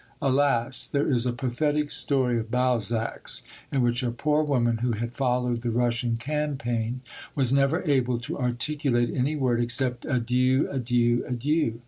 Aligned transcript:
Alas! 0.19 0.87
(There 0.87 1.07
is 1.07 1.27
a 1.27 1.31
pathetic 1.31 1.91
story 1.91 2.39
of 2.39 2.49
Balzac's, 2.49 3.43
in 3.71 3.83
which 3.83 4.01
a 4.01 4.09
poor 4.09 4.41
woman 4.43 4.77
who 4.79 4.93
had 4.93 5.13
followed 5.13 5.61
the 5.61 5.69
Russian 5.69 6.17
campaign, 6.17 7.01
was 7.35 7.53
never 7.53 7.83
able 7.83 8.17
to 8.21 8.39
articulate 8.39 9.13
any 9.13 9.35
word 9.35 9.61
except 9.61 10.05
_Adieu, 10.05 10.73
Adieu, 10.73 11.23
Adieu! 11.27 11.77